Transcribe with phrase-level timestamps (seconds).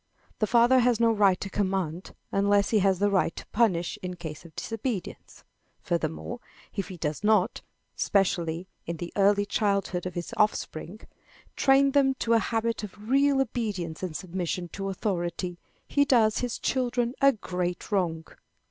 [0.39, 4.15] The father has no right to command, unless he has the right to punish in
[4.15, 5.43] case of disobedience.
[5.83, 6.39] Furthermore,
[6.73, 7.61] if he does not,
[7.95, 11.01] especially in the early childhood of his offspring,
[11.55, 16.57] train them to a habit of real obedience and submission to authority, he does his
[16.57, 18.25] children a great wrong.